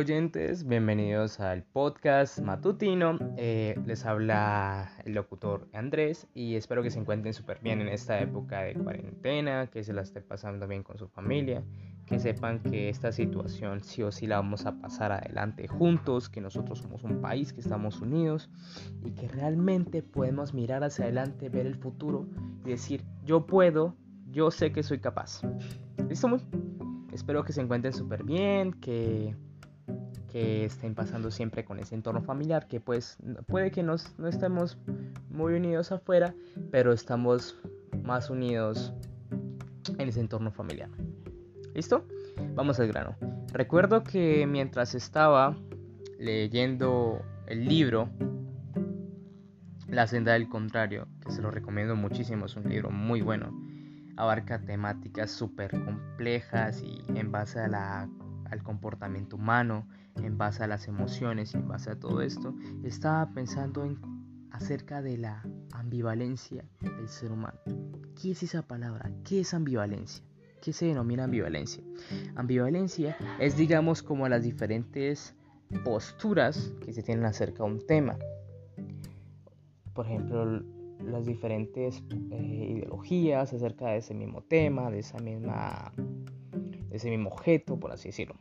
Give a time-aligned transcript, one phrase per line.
[0.00, 0.66] oyentes?
[0.66, 3.18] Bienvenidos al podcast matutino.
[3.36, 8.18] Eh, les habla el locutor Andrés y espero que se encuentren súper bien en esta
[8.18, 11.62] época de cuarentena, que se la esté pasando bien con su familia,
[12.06, 16.40] que sepan que esta situación sí o sí la vamos a pasar adelante juntos, que
[16.40, 18.48] nosotros somos un país, que estamos unidos
[19.04, 22.26] y que realmente podemos mirar hacia adelante, ver el futuro
[22.64, 23.94] y decir, yo puedo,
[24.30, 25.42] yo sé que soy capaz.
[26.08, 26.26] ¿Listo?
[26.26, 26.40] Muy?
[27.12, 29.36] Espero que se encuentren súper bien, que,
[30.30, 34.78] que estén pasando siempre con ese entorno familiar, que pues puede que nos, no estemos
[35.30, 36.34] muy unidos afuera,
[36.70, 37.56] pero estamos
[38.02, 38.92] más unidos
[39.98, 40.88] en ese entorno familiar.
[41.74, 42.06] ¿Listo?
[42.54, 43.16] Vamos al grano.
[43.52, 45.56] Recuerdo que mientras estaba
[46.18, 48.08] leyendo el libro
[49.88, 53.52] La senda del contrario, que se lo recomiendo muchísimo, es un libro muy bueno
[54.20, 58.08] abarca temáticas súper complejas y en base a la,
[58.50, 59.88] al comportamiento humano,
[60.24, 62.54] en base a las emociones y en base a todo esto,
[62.84, 63.98] estaba pensando en
[64.50, 67.58] acerca de la ambivalencia del ser humano.
[68.20, 69.10] ¿Qué es esa palabra?
[69.24, 70.24] ¿Qué es ambivalencia?
[70.60, 71.82] ¿Qué se denomina ambivalencia?
[72.34, 75.34] Ambivalencia es digamos como las diferentes
[75.84, 78.18] posturas que se tienen acerca de un tema.
[79.94, 80.62] Por ejemplo,
[81.02, 87.30] las diferentes eh, ideologías acerca de ese mismo tema, de esa misma de ese mismo
[87.30, 88.34] objeto, por así decirlo.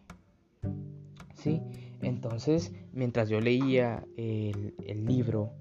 [1.39, 1.61] ¿Sí?
[2.01, 5.53] Entonces, mientras yo leía el, libro,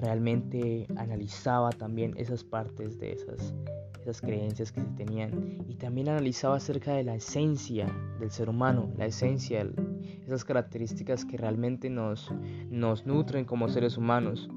[0.00, 3.54] realmente analizaba también esas partes de esas,
[4.00, 7.86] esas creencias que se tenían y también analizaba acerca de la esencia
[8.20, 9.68] del ser humano, la esencia,
[10.24, 12.30] esas características que realmente nos,
[12.70, 14.48] nos nutren como seres humanos,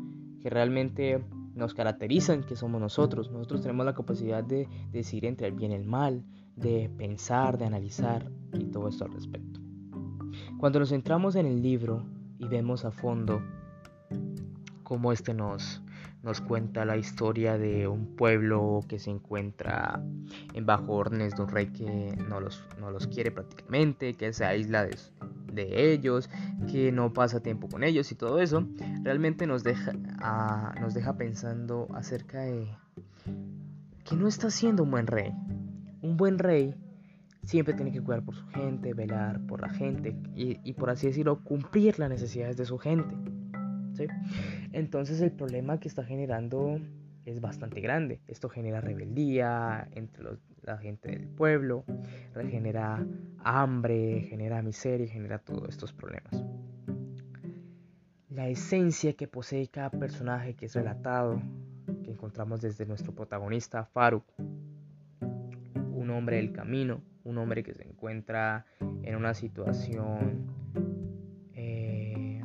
[0.42, 1.24] que realmente
[1.56, 3.32] nos caracterizan que somos nosotros.
[3.32, 6.24] Nosotros tenemos la capacidad de decir entre el bien y el mal,
[6.56, 9.59] de pensar, de analizar y todo esto al respecto.
[10.60, 12.04] Cuando nos centramos en el libro
[12.38, 13.42] y vemos a fondo
[14.84, 15.82] cómo este nos,
[16.22, 20.04] nos cuenta la historia de un pueblo que se encuentra
[20.54, 24.44] en bajo órdenes de un rey que no los, no los quiere prácticamente, que se
[24.44, 24.98] aísla de,
[25.54, 26.30] de ellos,
[26.70, 28.68] que no pasa tiempo con ellos y todo eso,
[29.02, 29.94] realmente nos deja,
[30.82, 32.68] nos deja pensando acerca de
[34.04, 35.32] que no está siendo un buen rey.
[36.02, 36.76] Un buen rey
[37.50, 41.08] siempre tiene que cuidar por su gente, velar por la gente y, y por así
[41.08, 43.16] decirlo, cumplir las necesidades de su gente.
[43.94, 44.06] ¿sí?
[44.72, 46.80] Entonces el problema que está generando
[47.26, 48.20] es bastante grande.
[48.28, 51.86] Esto genera rebeldía entre los, la gente del pueblo,
[52.52, 53.04] genera
[53.44, 56.44] hambre, genera miseria, genera todos estos problemas.
[58.30, 61.42] La esencia que posee cada personaje que es relatado,
[62.04, 64.24] que encontramos desde nuestro protagonista Faruk,
[65.20, 68.66] un hombre del camino, un hombre que se encuentra
[69.04, 70.48] en una situación
[71.54, 72.42] eh,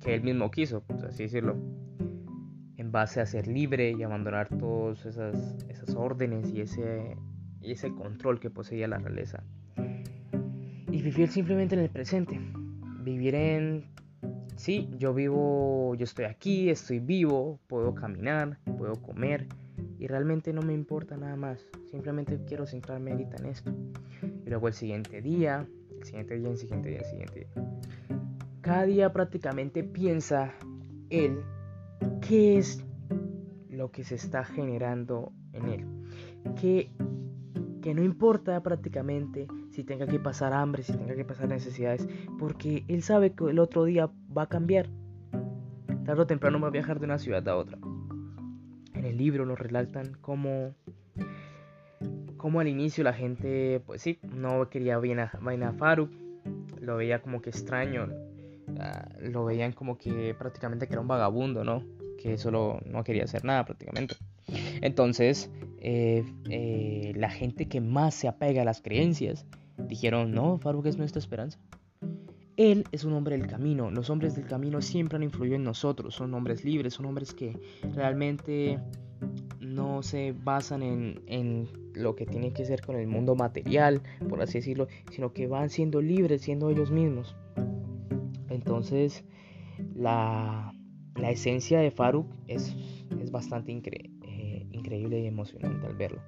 [0.00, 1.56] que él mismo quiso, por así decirlo,
[2.76, 7.16] en base a ser libre y abandonar todas esas, esas órdenes y ese,
[7.60, 9.42] y ese control que poseía la realeza.
[10.90, 12.40] Y vivir simplemente en el presente.
[13.02, 13.84] Vivir en...
[14.56, 19.46] Sí, yo vivo, yo estoy aquí, estoy vivo, puedo caminar, puedo comer
[19.98, 21.66] y realmente no me importa nada más.
[21.90, 23.72] Simplemente quiero centrarme ahorita en esto.
[24.22, 25.66] Y luego el siguiente día,
[25.96, 28.18] el siguiente día, el siguiente día, el siguiente día.
[28.60, 30.54] Cada día prácticamente piensa
[31.10, 31.40] él
[32.20, 32.84] qué es
[33.70, 35.86] lo que se está generando en él.
[36.60, 36.90] ¿Qué
[37.80, 42.06] que no importa prácticamente si tenga que pasar hambre, si tenga que pasar necesidades,
[42.38, 44.88] porque él sabe que el otro día va a cambiar.
[46.04, 47.78] Tarde o temprano va a viajar de una ciudad a otra.
[48.98, 50.74] En el libro nos relatan cómo,
[52.36, 55.30] cómo al inicio la gente, pues sí, no quería bien a,
[56.80, 58.08] lo veía como que extraño,
[58.80, 61.84] ah, lo veían como que prácticamente que era un vagabundo, ¿no?
[62.20, 64.16] Que solo no quería hacer nada prácticamente.
[64.80, 69.46] Entonces, eh, eh, la gente que más se apega a las creencias
[69.76, 71.60] dijeron, no, Faruk es nuestra esperanza.
[72.58, 73.88] Él es un hombre del camino.
[73.90, 76.16] Los hombres del camino siempre han influido en nosotros.
[76.16, 77.56] Son hombres libres, son hombres que
[77.94, 78.80] realmente
[79.60, 84.42] no se basan en, en, lo que tiene que ser con el mundo material, por
[84.42, 87.36] así decirlo, sino que van siendo libres, siendo ellos mismos.
[88.50, 89.24] Entonces,
[89.94, 90.72] la,
[91.14, 92.74] la esencia de Faruk es,
[93.20, 94.18] es bastante increíble
[94.88, 96.22] increíble y emocionante al verlo.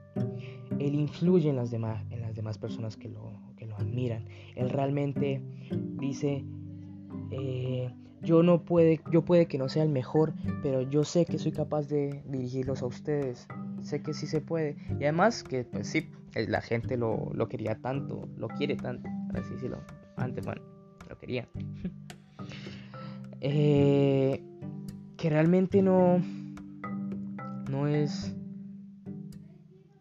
[0.79, 3.50] Él influye en las demás, en las demás personas que lo
[3.81, 4.27] admiran.
[4.57, 5.43] Él realmente
[5.99, 6.45] dice,
[7.31, 7.93] eh,
[8.23, 11.53] yo no puede, yo puede que no sea el mejor, pero yo sé que soy
[11.53, 13.49] capaz de dirigirlos a ustedes.
[13.83, 14.77] Sé que sí se puede.
[14.99, 19.55] Y además que, pues sí, la gente lo, lo quería tanto, lo quiere tanto, así
[19.55, 19.79] decirlo.
[20.17, 20.63] Antes, bueno,
[21.09, 21.47] lo querían.
[23.43, 24.43] Eh,
[25.17, 26.21] que realmente no,
[27.71, 28.37] no es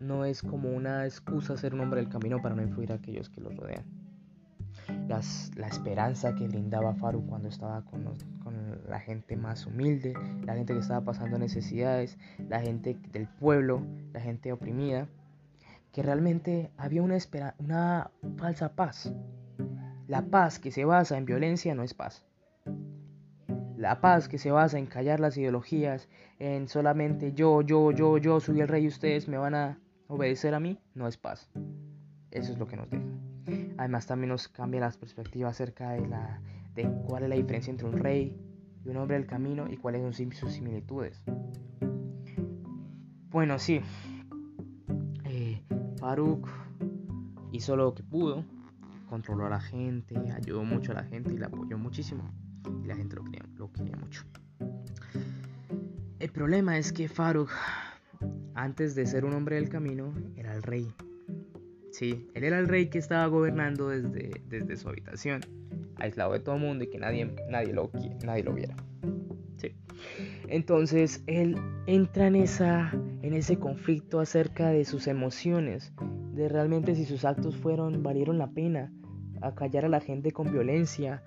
[0.09, 3.29] no es como una excusa ser un hombre del camino para no influir a aquellos
[3.29, 3.85] que los rodean.
[5.07, 8.05] la esperanza que brindaba Faru cuando estaba con,
[8.43, 10.15] con, la gente más humilde,
[10.45, 12.17] la gente que estaba pasando necesidades,
[12.49, 15.07] la gente del pueblo, la gente oprimida,
[15.91, 19.13] que realmente había una, espera, una falsa paz.
[20.07, 22.25] La paz que se basa en violencia no es paz.
[23.77, 26.09] La paz que se basa en callar las ideologías,
[26.39, 29.77] en solamente yo, yo, yo, yo soy el rey y ustedes me van a
[30.11, 31.47] Obedecer a mí no es paz.
[32.31, 33.05] Eso es lo que nos deja.
[33.77, 36.41] Además también nos cambia las perspectivas acerca de, la,
[36.73, 38.35] de cuál es la diferencia entre un rey
[38.83, 41.21] y un hombre del camino y cuáles son sus similitudes.
[43.29, 43.81] Bueno, sí.
[45.25, 45.61] Eh,
[47.51, 48.43] hizo lo que pudo,
[49.07, 52.23] controló a la gente, ayudó mucho a la gente y la apoyó muchísimo.
[52.83, 54.23] Y la gente lo quería, lo quería mucho.
[56.17, 57.51] El problema es que Faruk
[58.59, 60.85] antes de ser un hombre del camino, era el rey.
[61.91, 65.41] Sí, él era el rey que estaba gobernando desde, desde su habitación,
[65.95, 67.89] aislado de todo el mundo y que nadie, nadie, lo,
[68.25, 68.75] nadie lo viera.
[69.55, 69.71] Sí.
[70.49, 71.55] Entonces él
[71.87, 72.91] entra en, esa,
[73.21, 75.93] en ese conflicto acerca de sus emociones,
[76.33, 78.91] de realmente si sus actos fueron, valieron la pena,
[79.41, 81.23] a callar a la gente con violencia,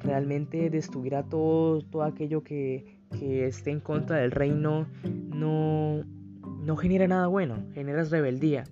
[0.00, 6.21] realmente destruirá todo, todo aquello que, que esté en contra del reino, no, no
[6.76, 8.64] genera nada bueno, generas rebeldía.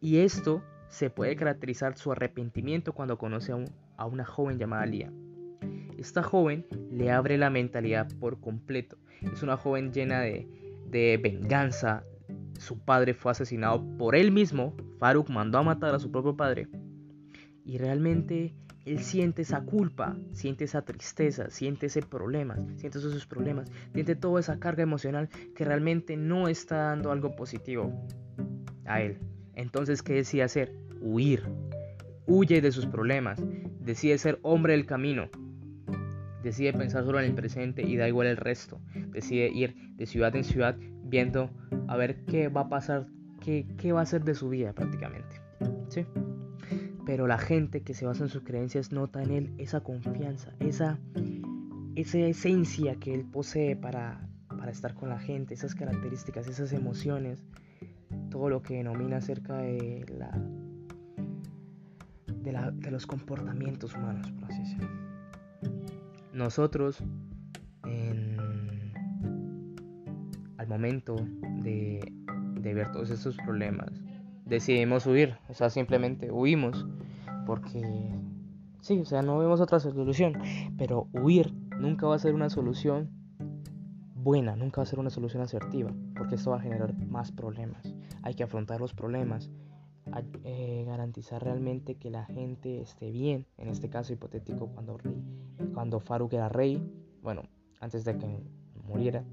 [0.00, 3.52] Y esto se puede caracterizar su arrepentimiento cuando conoce
[3.96, 5.12] a, una joven llamada Lía.
[5.98, 8.96] Esta joven le abre la mentalidad por completo.
[9.20, 10.48] Es una joven llena de,
[10.86, 12.04] de venganza.
[12.58, 14.74] Su padre fue asesinado por él mismo.
[14.98, 16.68] Faruk mandó a matar a su propio padre.
[17.64, 18.54] Y realmente
[18.90, 24.40] él siente esa culpa, siente esa tristeza, siente ese problema, siente esos problemas, siente toda
[24.40, 27.92] esa carga emocional que realmente no está dando algo positivo
[28.86, 29.18] a él.
[29.54, 30.72] Entonces, ¿qué decide hacer?
[31.00, 31.42] Huir.
[32.26, 33.42] Huye de sus problemas,
[33.80, 35.30] decide ser hombre del camino,
[36.42, 38.80] decide pensar solo en el presente y da igual el resto,
[39.10, 41.50] decide ir de ciudad en ciudad viendo
[41.88, 43.06] a ver qué va a pasar,
[43.40, 45.37] qué, qué va a ser de su vida prácticamente.
[47.08, 50.98] Pero la gente que se basa en sus creencias nota en él esa confianza, esa,
[51.94, 57.42] esa esencia que él posee para, para estar con la gente, esas características, esas emociones,
[58.28, 60.38] todo lo que denomina acerca de, la,
[62.42, 64.90] de, la, de los comportamientos humanos, por así decirlo.
[66.34, 67.02] Nosotros,
[70.58, 71.16] al momento
[71.62, 72.12] de,
[72.60, 73.90] de ver todos estos problemas,
[74.48, 76.86] decidimos huir, o sea, simplemente huimos,
[77.46, 77.82] porque
[78.80, 80.34] sí, o sea, no vemos otra solución,
[80.76, 83.10] pero huir nunca va a ser una solución
[84.14, 87.94] buena, nunca va a ser una solución asertiva, porque esto va a generar más problemas.
[88.22, 89.50] Hay que afrontar los problemas,
[90.44, 94.98] eh, garantizar realmente que la gente esté bien, en este caso hipotético cuando,
[95.74, 96.82] cuando Faruk era rey,
[97.22, 97.42] bueno,
[97.80, 98.42] antes de que
[98.84, 99.24] muriera,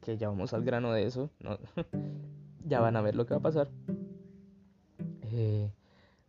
[0.00, 1.58] que ya vamos al grano de eso, ¿no?
[2.66, 3.70] ya van a ver lo que va a pasar.
[5.22, 5.70] Eh,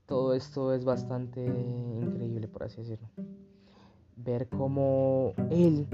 [0.06, 3.10] todo esto es bastante increíble, por así decirlo.
[4.16, 5.88] Ver cómo él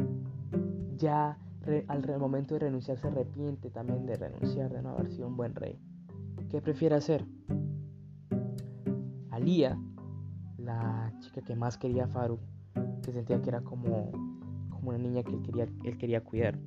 [0.98, 1.38] ya
[1.88, 5.56] al momento de renunciar se arrepiente también de renunciar, de no haber sido un buen
[5.56, 5.80] rey.
[6.50, 7.26] ¿Qué prefiere hacer?
[9.32, 9.78] Alía,
[10.58, 12.40] la chica que más quería a Faru,
[13.02, 14.12] que sentía que era como,
[14.70, 16.60] como una niña que él quería, él quería cuidar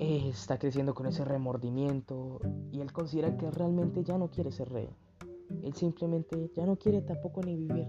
[0.00, 2.40] está creciendo con ese remordimiento
[2.72, 4.88] y él considera que realmente ya no quiere ser rey.
[5.62, 7.88] Él simplemente ya no quiere tampoco ni vivir.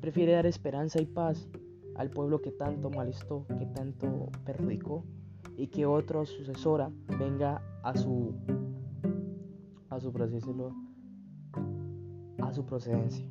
[0.00, 1.48] Prefiere dar esperanza y paz
[1.96, 5.04] al pueblo que tanto malestó, que tanto perjudicó
[5.56, 8.34] y que otra sucesora venga a su
[9.90, 10.72] a su proceso
[12.40, 13.26] a su procedencia,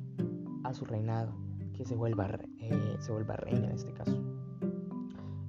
[0.64, 1.32] a su reinado,
[1.72, 2.28] que se vuelva
[2.58, 4.16] eh, se vuelva reina en este caso.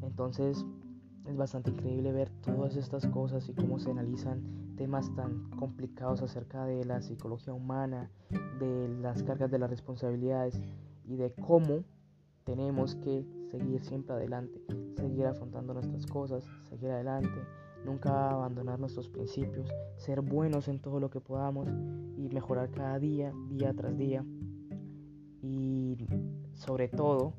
[0.01, 0.65] Entonces,
[1.29, 4.41] es bastante increíble ver todas estas cosas y cómo se analizan
[4.75, 8.09] temas tan complicados acerca de la psicología humana,
[8.59, 10.59] de las cargas de las responsabilidades
[11.05, 11.83] y de cómo
[12.45, 14.59] tenemos que seguir siempre adelante,
[14.95, 17.39] seguir afrontando nuestras cosas, seguir adelante,
[17.85, 21.67] nunca abandonar nuestros principios, ser buenos en todo lo que podamos
[22.17, 24.25] y mejorar cada día, día tras día.
[25.41, 25.95] Y
[26.55, 27.33] sobre todo,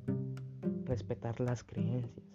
[0.85, 2.30] respetar las creencias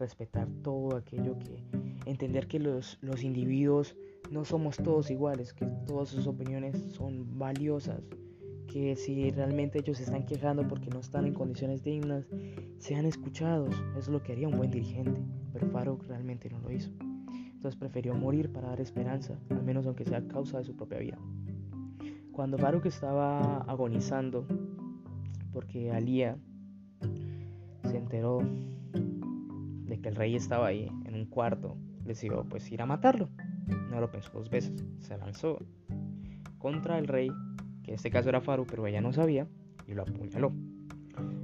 [0.00, 1.62] respetar todo aquello que,
[2.06, 3.96] entender que los, los individuos
[4.30, 8.02] no somos todos iguales, que todas sus opiniones son valiosas,
[8.66, 12.24] que si realmente ellos se están quejando porque no están en condiciones dignas,
[12.78, 13.74] sean escuchados.
[13.92, 15.20] Eso es lo que haría un buen dirigente,
[15.52, 16.90] pero Farouk realmente no lo hizo.
[17.60, 20.98] Entonces prefirió morir para dar esperanza, al menos aunque sea a causa de su propia
[20.98, 21.18] vida.
[22.32, 24.46] Cuando Farouk estaba agonizando,
[25.52, 26.38] porque Alía
[27.82, 28.40] se enteró
[30.02, 33.28] que el rey estaba ahí en un cuarto, decidió pues ir a matarlo.
[33.90, 35.58] No lo pensó dos veces, se lanzó
[36.58, 37.30] contra el rey,
[37.82, 39.46] que en este caso era Farouk, pero ella no sabía,
[39.86, 40.52] y lo apuñaló.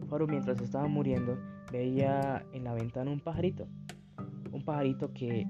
[0.09, 1.39] Farouk mientras estaba muriendo
[1.73, 3.67] veía en la ventana un pajarito,
[4.53, 5.47] un pajarito que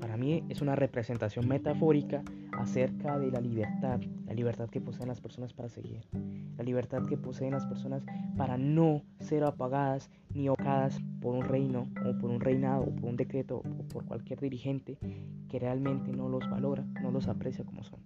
[0.00, 2.22] para mí es una representación metafórica
[2.52, 6.00] acerca de la libertad, la libertad que poseen las personas para seguir,
[6.56, 8.04] la libertad que poseen las personas
[8.36, 13.10] para no ser apagadas ni opacadas por un reino o por un reinado o por
[13.10, 14.96] un decreto o por cualquier dirigente
[15.48, 17.98] que realmente no los valora, no los aprecia como son.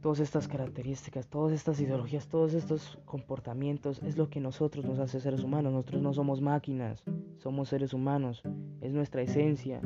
[0.00, 5.18] Todas estas características, todas estas ideologías, todos estos comportamientos es lo que nosotros nos hace
[5.18, 5.72] seres humanos.
[5.72, 7.02] Nosotros no somos máquinas,
[7.38, 8.44] somos seres humanos,
[8.80, 9.80] es nuestra esencia.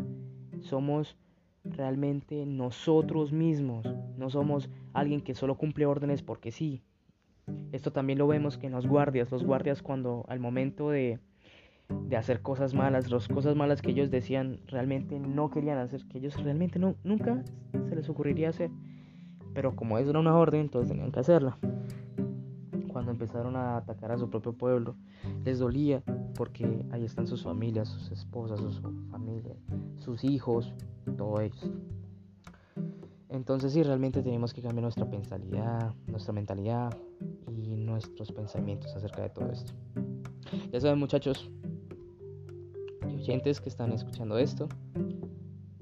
[0.60, 1.16] Somos
[1.64, 3.86] realmente nosotros mismos,
[4.18, 6.82] no somos alguien que solo cumple órdenes porque sí.
[7.72, 11.18] Esto también lo vemos que en los guardias, los guardias cuando al momento de,
[11.88, 16.18] de hacer cosas malas, las cosas malas que ellos decían realmente no querían hacer, que
[16.18, 17.42] ellos realmente no, nunca
[17.88, 18.70] se les ocurriría hacer.
[19.54, 21.58] Pero como eso era una orden, entonces tenían que hacerla.
[22.88, 24.96] Cuando empezaron a atacar a su propio pueblo,
[25.44, 26.02] les dolía
[26.34, 29.54] porque ahí están sus familias, sus esposas, su familia,
[29.98, 30.72] sus hijos,
[31.16, 31.70] todo eso.
[33.28, 36.96] Entonces sí, realmente tenemos que cambiar nuestra mentalidad, nuestra mentalidad
[37.46, 39.72] y nuestros pensamientos acerca de todo esto.
[40.72, 41.50] Ya saben muchachos
[43.28, 44.68] oyentes que están escuchando esto,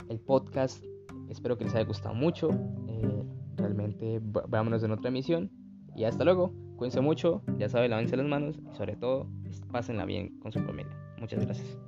[0.09, 0.85] el podcast
[1.29, 2.51] espero que les haya gustado mucho.
[2.89, 3.23] Eh,
[3.57, 5.51] realmente vámonos en otra emisión
[5.95, 6.53] y hasta luego.
[6.77, 9.29] Cuídense mucho, ya saben, lávense las manos y sobre todo,
[9.73, 10.95] pásenla bien con su familia.
[11.19, 11.79] Muchas gracias.